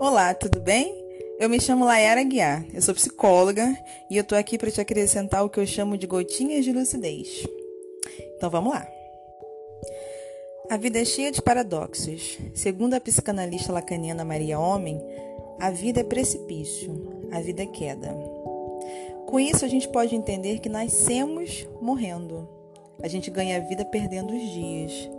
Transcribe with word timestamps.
Olá, 0.00 0.32
tudo 0.32 0.60
bem? 0.60 0.94
Eu 1.40 1.48
me 1.48 1.60
chamo 1.60 1.84
Layara 1.84 2.22
Guiar, 2.22 2.64
eu 2.72 2.80
sou 2.80 2.94
psicóloga 2.94 3.76
e 4.08 4.16
eu 4.16 4.22
tô 4.22 4.36
aqui 4.36 4.56
para 4.56 4.70
te 4.70 4.80
acrescentar 4.80 5.44
o 5.44 5.50
que 5.50 5.58
eu 5.58 5.66
chamo 5.66 5.98
de 5.98 6.06
gotinhas 6.06 6.64
de 6.64 6.72
lucidez. 6.72 7.44
Então 8.36 8.48
vamos 8.48 8.72
lá. 8.72 8.86
A 10.70 10.76
vida 10.76 11.00
é 11.00 11.04
cheia 11.04 11.32
de 11.32 11.42
paradoxos. 11.42 12.38
Segundo 12.54 12.94
a 12.94 13.00
psicanalista 13.00 13.72
lacaniana 13.72 14.24
Maria 14.24 14.60
Homem, 14.60 15.02
a 15.58 15.68
vida 15.70 16.00
é 16.00 16.04
precipício, 16.04 17.28
a 17.32 17.40
vida 17.40 17.64
é 17.64 17.66
queda. 17.66 18.14
Com 19.26 19.40
isso, 19.40 19.64
a 19.64 19.68
gente 19.68 19.88
pode 19.88 20.14
entender 20.14 20.60
que 20.60 20.68
nascemos 20.68 21.66
morrendo. 21.82 22.48
A 23.02 23.08
gente 23.08 23.32
ganha 23.32 23.56
a 23.56 23.60
vida 23.60 23.84
perdendo 23.84 24.32
os 24.32 24.42
dias. 24.42 25.10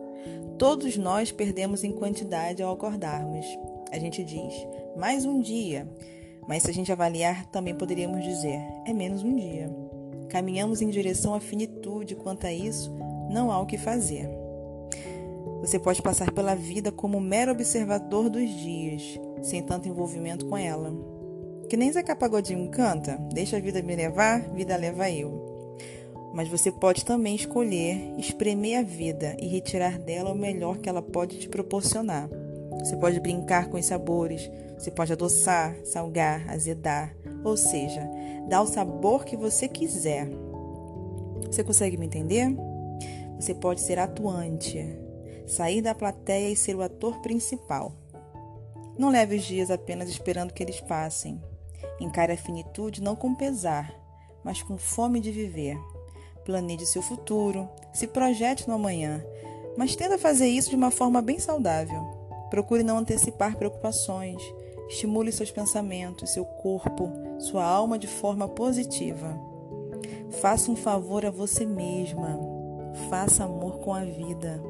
Todos 0.58 0.96
nós 0.96 1.34
perdemos 1.34 1.84
em 1.84 1.92
quantidade 1.92 2.64
ao 2.64 2.74
acordarmos. 2.74 3.46
A 3.92 3.98
gente 3.98 4.24
diz, 4.24 4.54
mais 4.96 5.26
um 5.26 5.42
dia. 5.42 5.88
Mas 6.48 6.64
se 6.64 6.70
a 6.70 6.74
gente 6.74 6.92
avaliar, 6.92 7.46
também 7.48 7.76
poderíamos 7.76 8.24
dizer, 8.24 8.60
é 8.86 8.94
menos 8.94 9.24
um 9.24 9.36
dia. 9.36 9.70
Caminhamos 10.30 10.82
em 10.82 10.90
direção 10.90 11.34
à 11.34 11.40
finitude, 11.40 12.16
quanto 12.16 12.46
a 12.46 12.54
isso, 12.54 12.92
não 13.30 13.52
há 13.52 13.60
o 13.60 13.66
que 13.66 13.78
fazer. 13.78 14.30
Você 15.62 15.78
pode 15.78 16.02
passar 16.02 16.32
pela 16.32 16.56
vida 16.56 16.92
como 16.92 17.20
mero 17.20 17.52
observador 17.52 18.30
dos 18.30 18.50
dias, 18.50 19.20
sem 19.42 19.62
tanto 19.62 19.90
envolvimento 19.90 20.46
com 20.46 20.58
ela. 20.58 20.94
Que 21.68 21.76
nem 21.76 21.92
Zeca 21.92 22.16
Pagodinho 22.16 22.70
canta, 22.70 23.18
deixa 23.34 23.58
a 23.58 23.60
vida 23.60 23.82
me 23.82 23.96
levar, 23.96 24.42
vida 24.52 24.76
leva 24.78 25.10
eu. 25.10 25.76
Mas 26.34 26.48
você 26.48 26.72
pode 26.72 27.04
também 27.04 27.36
escolher 27.36 28.14
espremer 28.18 28.80
a 28.80 28.84
vida 28.84 29.36
e 29.40 29.48
retirar 29.48 29.98
dela 29.98 30.32
o 30.32 30.38
melhor 30.38 30.78
que 30.78 30.88
ela 30.88 31.02
pode 31.02 31.40
te 31.40 31.50
proporcionar. 31.50 32.30
Você 32.78 32.96
pode 32.96 33.20
brincar 33.20 33.68
com 33.68 33.78
os 33.78 33.86
sabores, 33.86 34.50
você 34.78 34.92
pode 34.92 35.12
adoçar, 35.12 35.76
salgar, 35.84 36.50
azedar, 36.50 37.16
ou 37.44 37.58
seja, 37.58 38.08
dar 38.48 38.62
o 38.62 38.68
sabor 38.68 39.26
que 39.26 39.36
você 39.36 39.68
quiser. 39.68 40.28
Você 41.46 41.64
consegue 41.64 41.98
me 41.98 42.06
entender? 42.06 42.56
Você 43.40 43.54
pode 43.54 43.82
ser 43.82 44.00
atuante, 44.00 44.78
sair 45.48 45.82
da 45.82 45.96
plateia 45.96 46.50
e 46.50 46.56
ser 46.56 46.76
o 46.76 46.82
ator 46.82 47.20
principal. 47.22 47.94
Não 48.98 49.10
leve 49.10 49.38
os 49.38 49.44
dias 49.44 49.72
apenas 49.72 50.10
esperando 50.10 50.54
que 50.54 50.62
eles 50.62 50.82
passem. 50.82 51.42
Encare 52.00 52.34
a 52.34 52.38
finitude 52.38 53.02
não 53.02 53.16
com 53.16 53.34
pesar, 53.34 53.94
mas 54.44 54.62
com 54.62 54.78
fome 54.78 55.20
de 55.20 55.32
viver. 55.32 55.78
Planeje 56.46 56.86
seu 56.86 57.02
futuro, 57.02 57.70
se 57.94 58.08
projete 58.08 58.68
no 58.68 58.76
amanhã, 58.76 59.24
mas 59.78 59.96
tenta 59.96 60.18
fazer 60.18 60.48
isso 60.48 60.70
de 60.70 60.76
uma 60.76 60.92
forma 60.92 61.22
bem 61.22 61.40
saudável. 61.40 62.19
Procure 62.50 62.84
não 62.84 62.98
antecipar 62.98 63.56
preocupações. 63.56 64.42
Estimule 64.90 65.32
seus 65.32 65.52
pensamentos, 65.52 66.32
seu 66.32 66.44
corpo, 66.44 67.12
sua 67.40 67.64
alma 67.64 67.98
de 67.98 68.08
forma 68.08 68.48
positiva. 68.48 69.38
Faça 70.42 70.72
um 70.72 70.76
favor 70.76 71.26
a 71.26 71.32
você 71.32 71.66
mesma. 71.66 72.40
Faça 73.10 73.44
amor 73.44 73.80
com 73.80 73.94
a 73.94 74.04
vida. 74.04 74.62